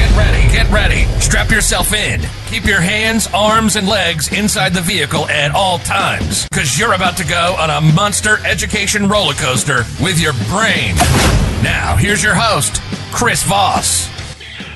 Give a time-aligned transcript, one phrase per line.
[0.00, 1.04] Get ready, get ready.
[1.20, 2.22] Strap yourself in.
[2.46, 7.18] Keep your hands, arms, and legs inside the vehicle at all times, because you're about
[7.18, 10.94] to go on a monster education roller coaster with your brain.
[11.62, 12.80] Now, here's your host,
[13.12, 14.06] Chris Voss.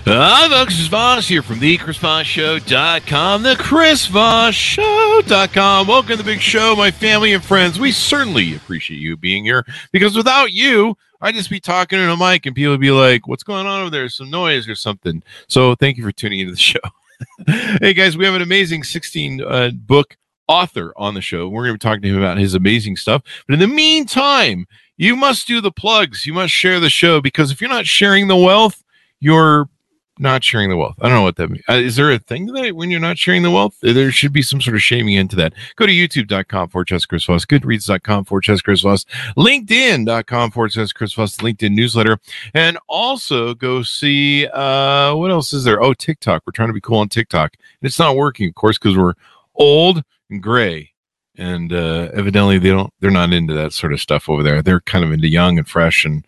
[0.05, 0.75] Hi, folks.
[0.75, 5.87] Chris Voss here from the ChrisVossShow.com, the ChrisVossShow.com.
[5.87, 7.81] Welcome to the big show, my family and friends.
[7.81, 12.17] We certainly appreciate you being here because without you, I'd just be talking in a
[12.19, 14.11] mic and people be like, what's going on over there?
[14.11, 15.23] Some noise or something.
[15.49, 16.79] So thank you for tuning into the show.
[17.81, 21.49] hey, guys, we have an amazing 16 uh, book author on the show.
[21.49, 23.23] We're going to be talking to him about his amazing stuff.
[23.47, 24.67] But in the meantime,
[24.99, 26.27] you must do the plugs.
[26.27, 28.85] You must share the show because if you're not sharing the wealth,
[29.19, 29.71] you're
[30.19, 30.97] not sharing the wealth.
[31.01, 31.65] I don't know what that means.
[31.69, 33.77] Uh, is there a thing that when you're not sharing the wealth?
[33.81, 35.53] There should be some sort of shaming into that.
[35.77, 39.05] Go to youtube.com for Chess Chris Voss, goodreads.com for Chess Chris Voss,
[39.37, 42.19] linkedin.com for Chess Chris Voss, LinkedIn newsletter,
[42.55, 45.83] and also go see uh, what else is there?
[45.83, 46.43] Oh, TikTok.
[46.47, 47.55] We're trying to be cool on TikTok.
[47.55, 49.15] And it's not working, of course, because we're
[49.57, 50.94] old and gray
[51.37, 54.63] and uh, evidently they don't they're not into that sort of stuff over there.
[54.63, 56.27] They're kind of into young and fresh and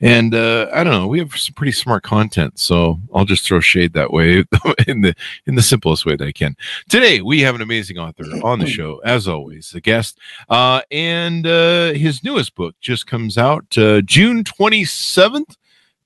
[0.00, 2.58] and uh, i don't know we have some pretty smart content.
[2.58, 4.44] So i'll just throw shade that way
[4.86, 5.14] in the
[5.46, 6.56] in the simplest way that i can.
[6.88, 10.18] Today we have an amazing author on the show as always a guest.
[10.48, 15.56] Uh, and uh, his newest book just comes out uh, june 27th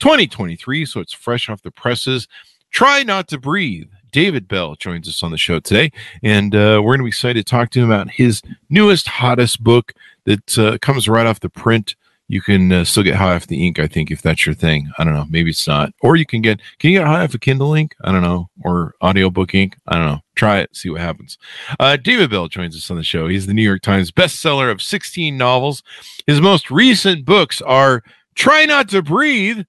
[0.01, 2.27] 2023 so it's fresh off the presses.
[2.71, 5.91] Try not to breathe David Bell joins us on the show today,
[6.23, 9.65] and uh, we're going to be excited to talk to him about his newest, hottest
[9.65, 11.97] book that uh, comes right off the print.
[12.29, 14.91] You can uh, still get high off the ink, I think, if that's your thing.
[14.99, 15.27] I don't know.
[15.29, 15.93] Maybe it's not.
[16.03, 17.95] Or you can get, can you get high off a Kindle ink?
[18.05, 18.49] I don't know.
[18.63, 19.77] Or audiobook ink?
[19.89, 20.21] I don't know.
[20.35, 21.37] Try it, see what happens.
[21.81, 23.29] Uh, David Bell joins us on the show.
[23.29, 25.83] He's the New York Times bestseller of 16 novels.
[26.27, 28.03] His most recent books are
[28.35, 29.65] Try Not to Breathe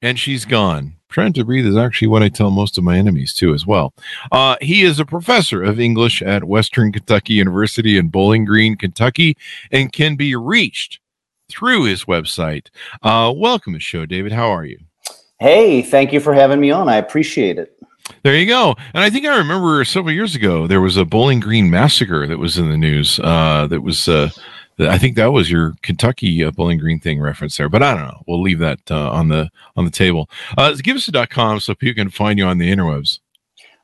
[0.00, 3.34] and She's Gone Trying to breathe is actually what I tell most of my enemies
[3.34, 3.92] too, as well.
[4.30, 9.36] Uh, he is a professor of English at Western Kentucky University in Bowling Green, Kentucky,
[9.72, 11.00] and can be reached
[11.50, 12.68] through his website.
[13.02, 14.30] Uh, welcome to the show, David.
[14.30, 14.78] How are you?
[15.40, 16.88] Hey, thank you for having me on.
[16.88, 17.76] I appreciate it.
[18.22, 18.76] There you go.
[18.94, 22.38] And I think I remember several years ago there was a Bowling Green massacre that
[22.38, 23.18] was in the news.
[23.18, 24.30] Uh, that was uh,
[24.88, 28.06] I think that was your Kentucky uh, Bowling Green thing reference there, but I don't
[28.06, 28.22] know.
[28.26, 30.30] We'll leave that uh, on the on the table.
[30.56, 33.18] Uh, give us a .com so people can find you on the interwebs.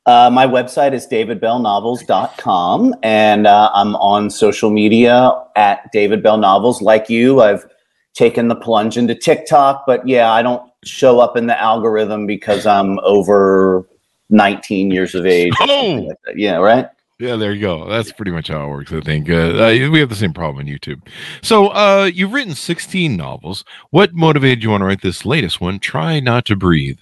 [0.07, 6.81] Uh, my website is davidbellnovels.com, and uh, I'm on social media at David Bell Novels.
[6.81, 7.67] Like you, I've
[8.15, 12.67] taken the plunge into TikTok, but yeah, I don't show up in the algorithm because
[12.67, 13.89] I'm over
[14.31, 15.53] 19 years of age.
[15.61, 16.87] Oh, like yeah, right.
[17.19, 17.89] Yeah, there you go.
[17.89, 18.93] That's pretty much how it works.
[18.93, 21.01] I think uh, uh, we have the same problem on YouTube.
[21.43, 23.65] So uh, you've written 16 novels.
[23.91, 25.79] What motivated you want to write this latest one?
[25.79, 26.99] Try not to breathe.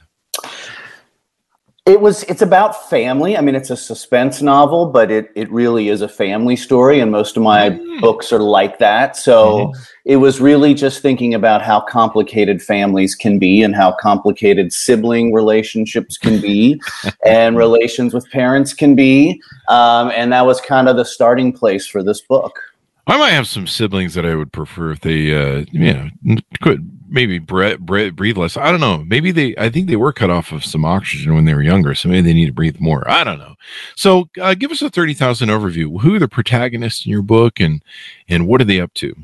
[1.86, 2.22] It was.
[2.24, 3.36] It's about family.
[3.36, 7.10] I mean, it's a suspense novel, but it it really is a family story, and
[7.10, 8.00] most of my mm.
[8.00, 9.18] books are like that.
[9.18, 9.88] So mm.
[10.06, 15.34] it was really just thinking about how complicated families can be, and how complicated sibling
[15.34, 16.80] relationships can be,
[17.26, 21.86] and relations with parents can be, um, and that was kind of the starting place
[21.86, 22.58] for this book.
[23.06, 26.93] I might have some siblings that I would prefer if they, uh, you know, could
[27.08, 27.80] maybe breathe,
[28.16, 28.56] breathe less.
[28.56, 29.04] I don't know.
[29.06, 31.94] Maybe they, I think they were cut off of some oxygen when they were younger,
[31.94, 33.08] so maybe they need to breathe more.
[33.10, 33.54] I don't know.
[33.96, 36.00] So, uh, give us a thirty thousand overview.
[36.00, 37.82] Who are the protagonists in your book, and
[38.28, 39.14] and what are they up to?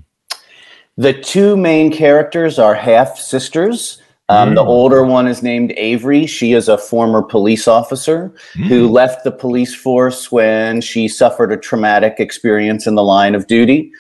[0.97, 4.03] The two main characters are half sisters.
[4.29, 4.55] Um, mm.
[4.55, 6.27] The older one is named Avery.
[6.27, 8.67] She is a former police officer mm.
[8.67, 13.49] who left the police force when she suffered a traumatic experience in the line of
[13.49, 13.93] duty.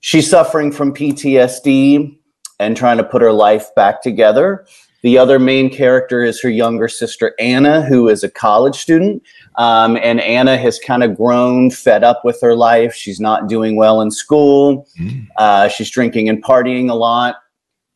[0.00, 2.16] She's suffering from PTSD
[2.58, 4.66] and trying to put her life back together.
[5.02, 9.22] The other main character is her younger sister, Anna, who is a college student.
[9.56, 12.94] Um, and Anna has kind of grown fed up with her life.
[12.94, 14.88] She's not doing well in school.
[14.98, 15.28] Mm.
[15.36, 17.36] Uh, she's drinking and partying a lot.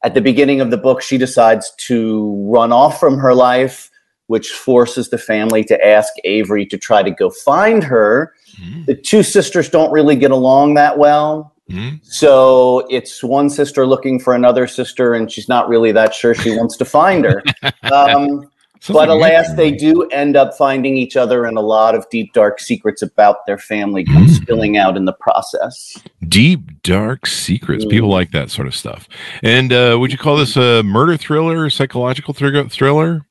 [0.04, 3.90] At the beginning of the book, she decides to run off from her life,
[4.28, 8.32] which forces the family to ask Avery to try to go find her.
[8.62, 8.86] Mm.
[8.86, 11.54] The two sisters don't really get along that well.
[11.70, 11.96] Mm-hmm.
[12.02, 16.56] So it's one sister looking for another sister, and she's not really that sure she
[16.56, 17.42] wants to find her.
[17.90, 18.48] Um,
[18.88, 22.58] but alas, they do end up finding each other, and a lot of deep, dark
[22.60, 24.30] secrets about their family come Mm.
[24.42, 25.98] spilling out in the process.
[26.28, 27.84] deep dark secrets.
[27.84, 28.12] People Mm.
[28.12, 29.06] like that sort of stuff.
[29.42, 32.66] And uh, would you call this a murder thriller, psychological thriller?
[32.68, 33.26] thriller?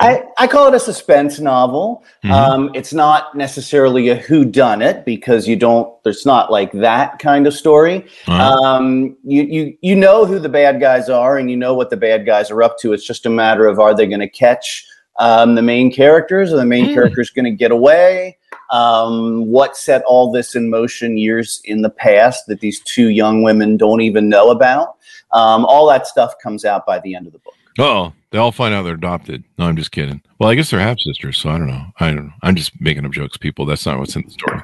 [0.00, 2.04] I, I call it a suspense novel.
[2.22, 2.30] Mhm.
[2.30, 5.90] Um, it's not necessarily a who done it because you don't.
[6.04, 8.04] There's not like that kind of story.
[8.26, 8.42] Uh-huh.
[8.42, 11.96] Um, you you you know who the bad guys are, and you know what the
[11.96, 12.92] bad guys are up to.
[12.92, 14.86] It's just a matter of are they going to catch
[15.18, 16.94] um, the main characters, or the main Hmm.
[16.94, 18.36] characters going to get away?
[18.70, 23.42] Um, what set all this in motion years in the past that these two young
[23.42, 24.96] women don't even know about?
[25.32, 27.54] Um, all that stuff comes out by the end of the book.
[27.78, 29.44] Oh, they all find out they're adopted.
[29.58, 30.22] No, I'm just kidding.
[30.38, 31.86] Well, I guess they're half sisters, so I don't know.
[31.98, 32.32] I don't know.
[32.42, 33.66] I'm just making up jokes, people.
[33.66, 34.60] That's not what's in the story.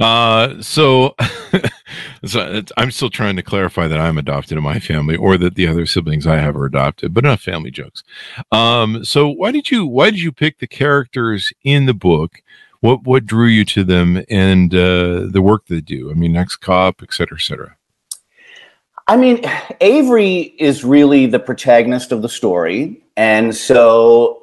[0.00, 1.14] Uh, so,
[2.24, 5.68] so I'm still trying to clarify that I'm adopted in my family, or that the
[5.68, 7.14] other siblings I have are adopted.
[7.14, 8.02] But enough family jokes.
[8.50, 12.42] Um, so why did you why did you pick the characters in the book?
[12.80, 16.10] What what drew you to them and uh, the work they do?
[16.10, 17.76] I mean, ex cop, et cetera, et cetera.
[19.08, 19.42] I mean,
[19.80, 23.02] Avery is really the protagonist of the story.
[23.16, 24.42] And so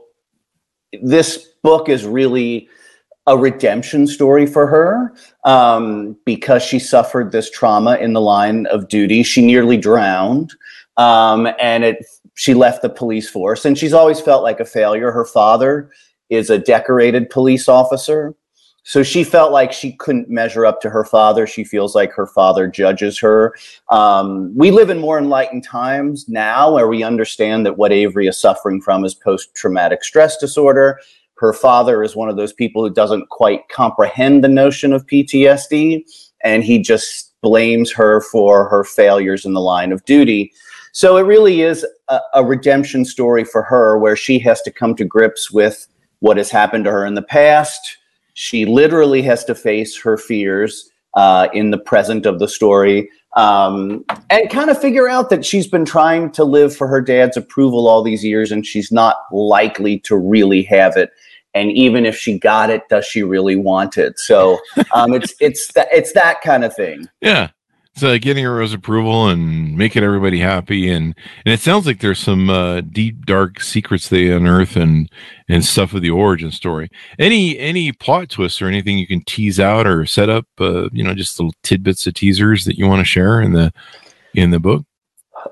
[1.04, 2.68] this book is really
[3.28, 5.14] a redemption story for her
[5.44, 9.22] um, because she suffered this trauma in the line of duty.
[9.22, 10.52] She nearly drowned.
[10.98, 15.12] Um, and it she left the police force and she's always felt like a failure.
[15.12, 15.90] Her father
[16.30, 18.36] is a decorated police officer.
[18.88, 21.48] So she felt like she couldn't measure up to her father.
[21.48, 23.56] She feels like her father judges her.
[23.90, 28.40] Um, we live in more enlightened times now where we understand that what Avery is
[28.40, 31.00] suffering from is post traumatic stress disorder.
[31.38, 36.04] Her father is one of those people who doesn't quite comprehend the notion of PTSD,
[36.44, 40.54] and he just blames her for her failures in the line of duty.
[40.92, 44.94] So it really is a, a redemption story for her where she has to come
[44.96, 45.88] to grips with
[46.20, 47.98] what has happened to her in the past.
[48.36, 54.06] She literally has to face her fears uh, in the present of the story um,
[54.30, 57.88] and kind of figure out that she's been trying to live for her dad's approval
[57.88, 61.12] all these years and she's not likely to really have it.
[61.54, 64.20] And even if she got it, does she really want it?
[64.20, 64.60] So
[64.94, 67.10] um, it's it's that it's that kind of thing.
[67.22, 67.50] Yeah.
[67.98, 71.16] So getting a Rose approval and making everybody happy and
[71.46, 75.10] and it sounds like there's some uh, deep dark secrets they unearth and
[75.48, 76.90] and stuff of the origin story.
[77.18, 81.04] Any any plot twists or anything you can tease out or set up uh, you
[81.06, 83.72] know just little tidbits of teasers that you want to share in the
[84.34, 84.84] in the book?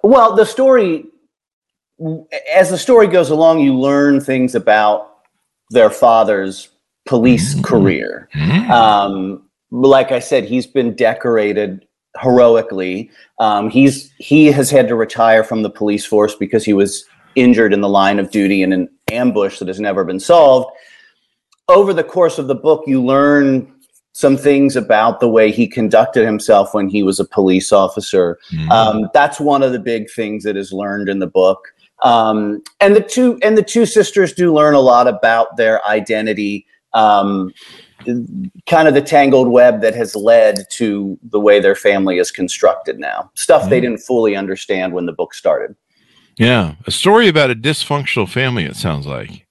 [0.03, 1.05] Well, the story,
[2.53, 5.11] as the story goes along, you learn things about
[5.69, 6.67] their father's
[7.05, 7.63] police Mhm.
[7.63, 8.27] career.
[8.35, 8.69] Mm.
[8.69, 11.85] Um, like I said, he's been decorated
[12.17, 13.09] heroically.
[13.39, 17.05] Um, he's he has had to retire from the police force because he was
[17.35, 20.75] injured in the line of duty in an ambush that has never been solved.
[21.67, 23.73] Over the course of the book, you learn
[24.13, 28.37] some things about the way he conducted himself when he was a police officer.
[28.51, 28.69] Mm.
[28.69, 31.73] Um, that's one of the big things that is learned in the book.
[32.03, 36.67] Um, and the two and the two sisters do learn a lot about their identity,
[36.93, 37.53] um,
[38.67, 42.99] kind of the tangled web that has led to the way their family is constructed
[42.99, 43.31] now.
[43.35, 43.83] Stuff they Mm.
[43.83, 45.75] didn't fully understand when the book started.
[46.37, 48.65] yeah, a story about a dysfunctional family.
[48.65, 49.45] It sounds like.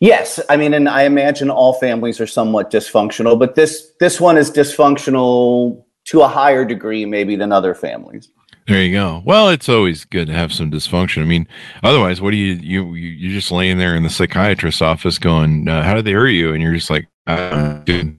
[0.00, 4.36] Yes, I mean, and I imagine all families are somewhat dysfunctional, but this this one
[4.38, 8.28] is dysfunctional to a higher degree, maybe than other families.
[8.68, 9.22] There you go.
[9.24, 11.22] Well, it's always good to have some dysfunction.
[11.22, 11.46] I mean,
[11.82, 15.68] otherwise, what do you you you- you're just laying there in the psychiatrist's office going,
[15.68, 18.18] uh, "How did they hurt you?" And you're just like, uh, dude,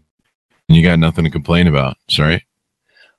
[0.68, 1.98] you got nothing to complain about.
[2.10, 2.46] Sorry.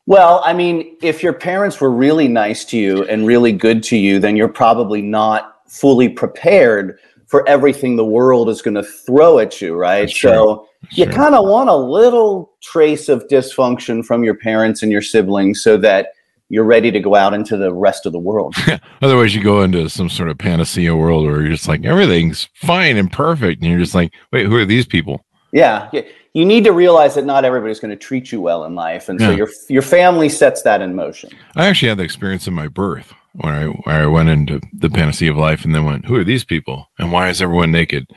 [0.06, 3.96] Well, I mean, if your parents were really nice to you and really good to
[3.96, 9.38] you, then you're probably not fully prepared for everything the world is going to throw
[9.38, 10.02] at you, right?
[10.02, 10.20] That's.
[10.20, 15.00] So you kind of want a little trace of dysfunction from your parents and your
[15.00, 16.08] siblings so that
[16.50, 18.54] you're ready to go out into the rest of the world.
[19.02, 22.98] Otherwise, you go into some sort of panacea world where you're just like everything's fine
[22.98, 25.24] and perfect, and you're just like, wait, who are these people?
[25.54, 25.88] Yeah.
[26.34, 29.08] You need to realize that not everybody's going to treat you well in life.
[29.08, 31.30] And so your your family sets that in motion.
[31.54, 34.90] I actually had the experience in my birth where I where I went into the
[34.90, 38.10] panacea of life and then went, who are these people, and why is everyone naked,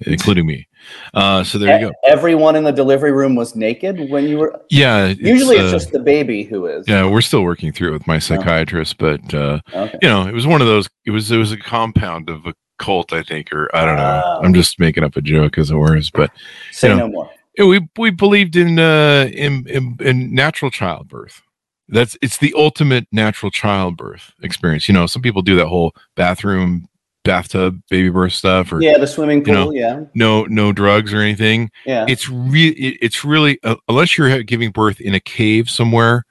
[0.00, 0.68] including me?
[1.14, 1.92] Uh, so there you go.
[2.04, 4.60] Everyone in the delivery room was naked when you were.
[4.68, 5.06] Yeah.
[5.06, 6.86] Usually, it's uh, just the baby who is.
[6.88, 9.98] Yeah, we're still working through it with my psychiatrist, but uh, Okay.
[10.02, 10.88] you know, it was one of those.
[11.06, 14.22] It was it was a compound of a cult, I think, or I don't know.
[14.24, 14.40] Oh.
[14.42, 16.30] I'm just making up a joke as it were, but
[16.72, 17.30] Say you know, no more.
[17.58, 21.42] we we believed in uh in, in in natural childbirth.
[21.88, 24.88] That's it's the ultimate natural childbirth experience.
[24.88, 26.88] You know, some people do that whole bathroom
[27.24, 29.74] bathtub baby birth stuff or yeah, the swimming you know, pool.
[29.74, 31.70] yeah, no no drugs or anything.
[31.86, 32.04] yeah.
[32.08, 36.24] It's really it's really uh, unless you're giving birth in a cave somewhere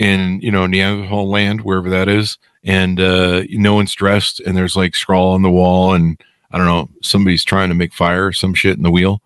[0.00, 4.74] in you know Neanderthal land wherever that is, and uh, no one's dressed and there's
[4.74, 8.32] like scrawl on the wall and I don't know somebody's trying to make fire or
[8.32, 9.22] some shit in the wheel.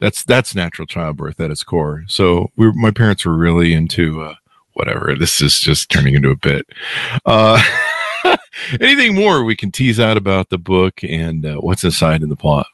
[0.00, 2.04] That's that's natural childbirth at its core.
[2.08, 4.34] So we my parents were really into uh,
[4.72, 5.14] whatever.
[5.14, 6.66] This is just turning into a bit.
[7.24, 7.62] Uh,
[8.80, 12.36] anything more we can tease out about the book and uh, what's inside in the
[12.36, 12.66] plot?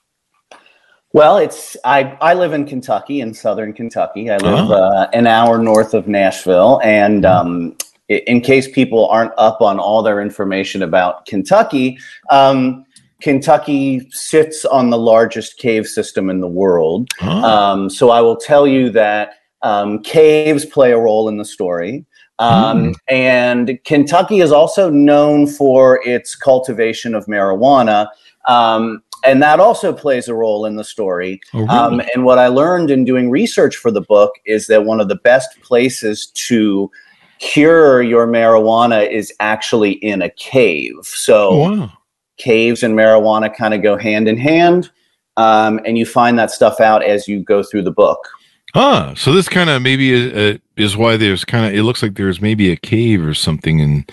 [1.12, 4.30] Well, it's I I live in Kentucky, in southern Kentucky.
[4.30, 4.74] I live Ah.
[4.74, 7.76] uh, an hour north of Nashville, and um,
[8.08, 11.98] in case people aren't up on all their information about Kentucky,
[12.30, 12.84] um,
[13.20, 17.08] Kentucky sits on the largest cave system in the world.
[17.20, 17.28] Oh.
[17.28, 22.04] Um, so I will tell you that um, caves play a role in the story.
[22.38, 28.08] Um, And Kentucky is also known for its cultivation of marijuana.
[28.48, 31.40] Um, and that also plays a role in the story.
[31.54, 31.68] Oh, really?
[31.70, 35.08] Um, and what I learned in doing research for the book is that one of
[35.08, 36.90] the best places to
[37.38, 40.94] cure your marijuana is actually in a cave.
[41.02, 41.92] So Oh, wow.
[42.38, 44.90] caves and marijuana kind of go hand in hand.
[45.36, 48.28] Um, and you find that stuff out as you go through the book.
[48.74, 52.02] Ah, so this kind of maybe is, uh, is why there's kind of it looks
[52.02, 54.06] like there's maybe a cave or something in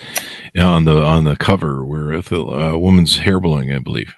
[0.61, 4.13] on the on the cover where a uh, woman's hair blowing, I believe.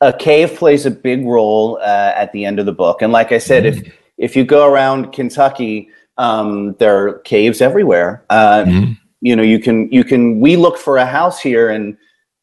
[0.00, 3.02] A cave plays a big role uh, at the end of the book.
[3.02, 5.88] And like i said if if you go around kentucky
[6.18, 8.24] um, there are caves everywhere.
[8.30, 8.96] Uh, Mhm.
[9.20, 11.96] you know you can you can we looked for a house here and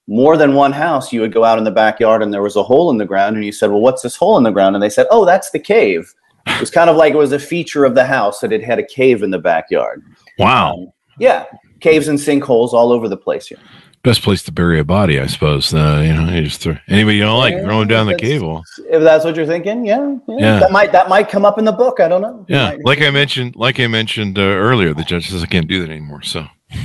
[0.07, 2.63] more than one house you would go out in the backyard and there was a
[2.63, 4.75] hole in the ground and you said well what's this hole in the ground?
[4.75, 6.13] And they said oh that's the cave.
[6.48, 8.77] It was kind of like it was a feature of the house that it had
[8.77, 10.03] a cave in the backyard.
[10.38, 11.45] Wow, Um, yeah
[11.79, 13.60] caves and sinkholes all over the place here
[14.03, 15.74] best place to bury a body, I suppose.
[15.74, 18.17] Uh, you know, you just throw anybody you don't like, Yeah, throw them down the
[18.17, 18.63] cable.
[18.89, 20.60] if that's what you're thinking yeah, yeah, Yeah.
[20.60, 23.10] that might that might come up in the book i don't know Yeah, like I
[23.10, 26.22] mentioned, like I mentioned uh, earlier, the judge says I can't do that anymore.
[26.22, 26.45] So,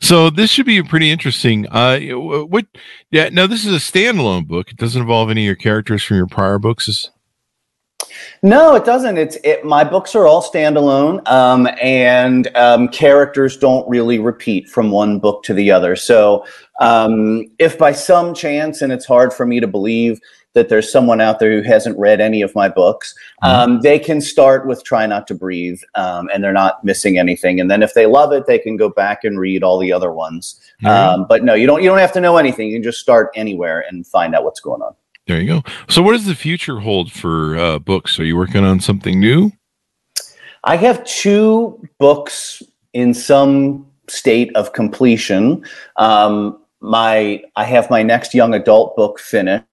[0.00, 1.66] so this should be pretty interesting.
[1.70, 2.66] Uh, what?
[3.10, 4.70] Yeah, no, this is a standalone book.
[4.70, 7.10] It doesn't involve any of your characters from your prior books.
[8.42, 9.18] No, it doesn't.
[9.18, 14.90] It's it, my books are all standalone, um, and um, characters don't really repeat from
[14.90, 15.94] one book to the other.
[15.94, 16.46] So,
[16.80, 20.20] um, if by some chance, and it's hard for me to believe
[20.54, 24.20] that there's someone out there who hasn't read any of my books, um, they can
[24.20, 27.60] start with "Try Not to Breathe," um, and they're not missing anything.
[27.60, 30.12] And then, if they love it, they can go back and read all the other
[30.12, 30.58] ones.
[30.84, 31.82] Um, but no, you don't.
[31.82, 32.68] You don't have to know anything.
[32.68, 34.94] You can just start anywhere and find out what's going on.
[35.30, 35.62] There you go.
[35.88, 38.18] So, what does the future hold for uh, books?
[38.18, 39.52] Are you working on something new?
[40.64, 45.64] I have two books in some state of completion.
[45.98, 49.64] Um, my I have my next young adult book finished,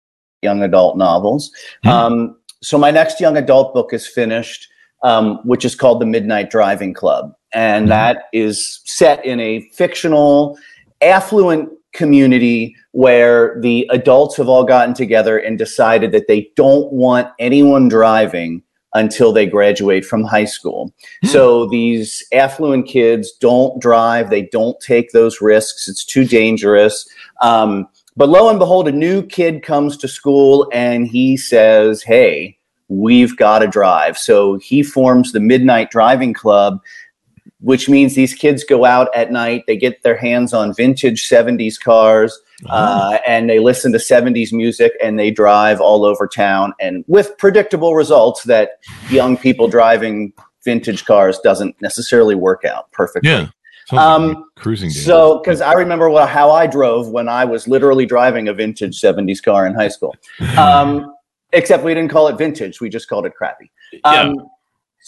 [0.43, 1.51] young adult novels.
[1.83, 1.89] Hmm.
[1.89, 4.67] Um, so my next young adult book is finished,
[5.01, 7.89] um, which is called The Midnight Driving Club, and Hmm.
[7.89, 10.55] that is set in a fictional,
[11.01, 17.27] affluent community where the adults have all gotten together and decided that they don't want
[17.39, 18.63] anyone driving
[18.93, 20.93] until they graduate from high school.
[21.21, 21.27] Hmm.
[21.27, 27.07] So these affluent kids don't drive, they don't take those risks, it's too dangerous.
[27.41, 32.57] Um, but lo and behold, a new kid comes to school and he says, Hey,
[32.87, 34.17] we've got to drive.
[34.17, 36.81] So he forms the Midnight Driving Club.
[37.59, 41.79] Which means these kids go out at night, they get their hands on vintage 70s
[41.79, 47.03] cars, uh, and they listen to 70s music and they drive all over town and
[47.07, 48.71] with predictable results that
[49.09, 50.33] young people driving
[50.65, 53.29] vintage cars doesn't necessarily work out perfectly.
[53.29, 53.47] yeah.
[53.91, 54.89] Like Um, cruising.
[54.89, 55.05] days.
[55.05, 58.99] So, because I remember what, how I drove when I was literally driving a vintage
[58.99, 60.15] 70s car in high school.
[60.57, 61.13] Um,
[61.53, 63.71] except we didn't call it vintage, we just called it crappy.
[64.03, 64.47] Um,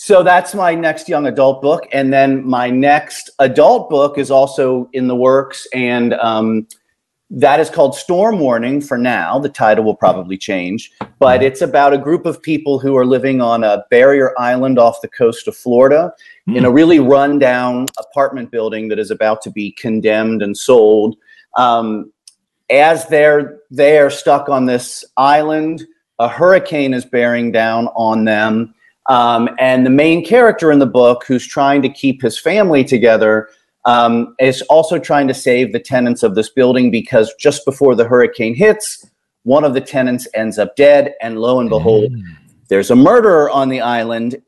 [0.01, 1.85] So that's my next young adult book.
[1.91, 5.67] And then my next adult book is also in the works.
[5.73, 6.69] And um,
[7.29, 9.39] that is called Storm Warning for now.
[9.39, 10.89] The title will probably change.
[11.19, 15.01] But it's about a group of people who are living on a barrier island off
[15.01, 16.13] the coast of Florida
[16.47, 21.17] in a really rundown apartment building that is about to be condemned and sold.
[21.57, 22.13] Um,
[22.69, 25.85] as they're they are stuck on this island,
[26.19, 28.73] a hurricane is bearing down on them.
[29.09, 33.49] Um, and the main character in the book, who's trying to keep his family together,
[33.85, 38.07] um, is also trying to save the tenants of this building because just before the
[38.07, 39.09] hurricane hits,
[39.43, 41.15] one of the tenants ends up dead.
[41.21, 42.13] And lo and behold,
[42.67, 44.41] there's a murderer on the island.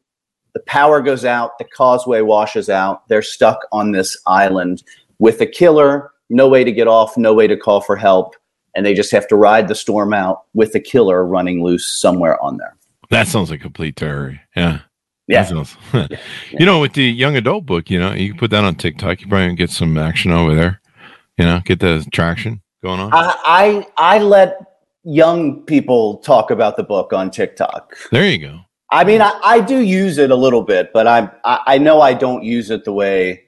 [0.53, 3.07] The power goes out, the causeway washes out.
[3.07, 4.83] They're stuck on this island
[5.17, 8.35] with a killer, no way to get off, no way to call for help,
[8.75, 12.41] and they just have to ride the storm out with the killer running loose somewhere
[12.43, 12.75] on there.
[13.11, 14.39] That sounds like complete terror.
[14.55, 14.79] Yeah.
[15.27, 15.43] Yeah.
[15.43, 15.77] Sounds,
[16.51, 19.21] You know, with the young adult book, you know, you can put that on TikTok.
[19.21, 20.81] You probably get some action over there.
[21.37, 23.13] You know, get the traction going on.
[23.13, 23.35] I,
[23.97, 24.59] I I let
[25.03, 27.95] young people talk about the book on TikTok.
[28.11, 28.59] There you go.
[28.91, 32.01] I mean, I, I do use it a little bit, but I'm I, I know
[32.01, 33.43] I don't use it the way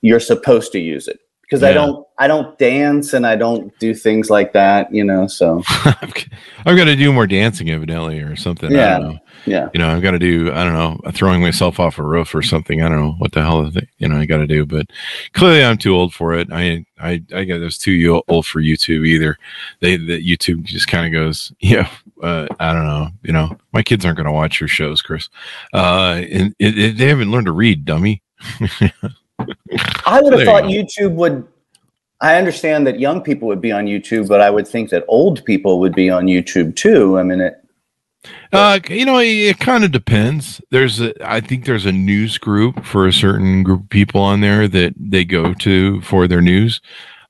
[0.00, 3.94] you're supposed to use it because I don't I don't dance and I don't do
[3.94, 5.26] things like that, you know.
[5.28, 8.70] So I've got to do more dancing, evidently, or something.
[8.70, 8.98] I Yeah.
[8.98, 9.18] don't know.
[9.46, 12.34] yeah, You know, I've got to do, I don't know, throwing myself off a roof
[12.34, 12.82] or something.
[12.82, 14.86] I don't know what the hell, you know, I got to do, but
[15.32, 16.48] clearly I'm too old for it.
[16.52, 19.38] I, I, I got those too old for YouTube either.
[19.80, 21.88] They, that YouTube just kind of goes, yeah,
[22.22, 23.08] uh, I don't know.
[23.22, 25.28] You know, my kids aren't going to watch your shows, Chris.
[25.72, 28.22] Uh, and it, it, they haven't learned to read, dummy.
[30.06, 30.64] I would have thought.
[30.64, 31.46] YouTube would.
[32.20, 35.44] I understand that young people would be on YouTube, but I would think that old
[35.44, 37.16] people would be on YouTube too.
[37.16, 37.62] I mean, it,
[38.52, 40.60] Uh, you know, it, it kind of depends.
[40.70, 44.40] There's a, I think there's a news group for a certain group of people on
[44.40, 46.80] there that they go to for their news.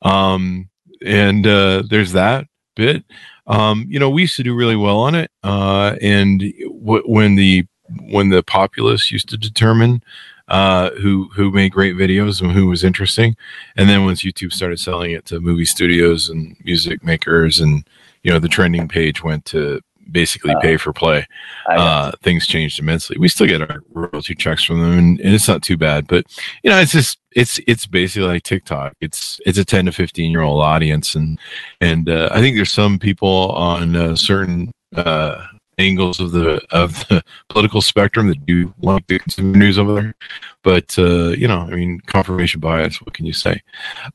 [0.03, 0.71] Um,
[1.05, 3.05] and, uh, there's that bit.
[3.47, 5.31] Um, you know, we used to do really well on it.
[5.43, 7.67] Uh, and w- when the,
[8.11, 10.03] when the populace used to determine,
[10.49, 13.37] uh, who, who made great videos and who was interesting.
[13.77, 17.87] And then once YouTube started selling it to movie studios and music makers and,
[18.23, 20.61] you know, the trending page went to basically Oh.
[20.61, 21.27] pay for play
[21.69, 23.19] uh, things changed immensely.
[23.19, 26.07] We still get our royalty checks from them, and, and it's not too bad.
[26.07, 26.25] But
[26.63, 28.95] you know, it's just it's it's basically like TikTok.
[29.03, 31.39] It's it's a ten to fifteen year old audience, and
[31.83, 35.45] and uh, I think there's some people on uh, certain uh,
[35.79, 40.15] angles of the of the political spectrum that do like the consumer news over there.
[40.63, 43.01] But uh, you know, I mean, confirmation bias.
[43.01, 43.63] What can you say?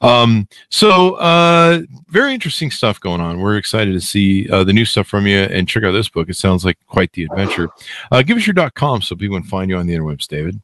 [0.02, 3.40] Um, so uh, very interesting stuff going on.
[3.40, 6.30] We're excited to see uh, the new stuff from you and check out this book.
[6.30, 7.70] It sounds like quite the adventure.
[8.12, 10.62] Uh, give us your dot com so people can find you on the interwebs, David.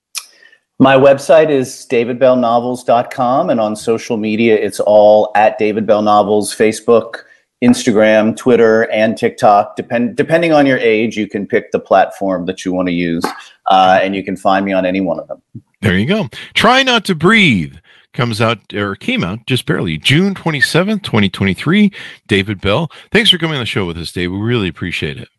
[0.79, 7.23] my website is davidbellnovels.com, and on social media, it's all at David Bell Novels, Facebook,
[7.63, 9.75] Instagram, Twitter, and TikTok.
[9.75, 13.25] Depend depending on your age, you can pick the platform that you want to use,
[13.67, 15.41] uh, and you can find me on any one of them.
[15.81, 16.29] There you go.
[16.53, 17.75] Try not to breathe
[18.13, 21.91] comes out or came out just barely June 27th, 2023.
[22.27, 22.91] David Bell.
[23.11, 24.31] Thanks for coming on the show with us, Dave.
[24.31, 25.29] We really appreciate it.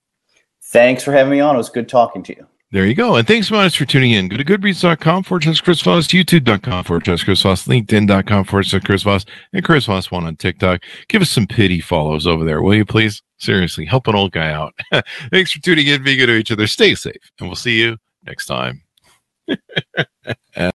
[0.62, 1.56] Thanks for having me on.
[1.56, 2.46] It was good talking to you.
[2.72, 3.16] There you go.
[3.16, 4.28] And thanks so much for tuning in.
[4.28, 9.02] Go to goodreads.com forward slash Chris Voss, youtube.com forward slash Chris Voss, linkedin.com slash Chris
[9.02, 10.82] Voss, and Chris Voss one on TikTok.
[11.08, 13.22] Give us some pity follows over there, will you please?
[13.38, 14.72] Seriously, help an old guy out.
[15.32, 16.04] thanks for tuning in.
[16.04, 16.68] Be good to each other.
[16.68, 17.16] Stay safe.
[17.40, 18.82] And we'll see you next time.